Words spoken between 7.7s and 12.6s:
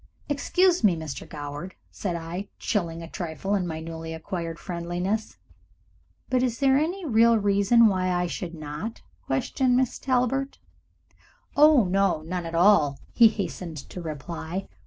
why I should not question Miss Talbert" "Oh no, none at